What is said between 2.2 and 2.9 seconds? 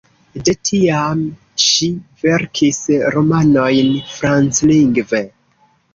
verkis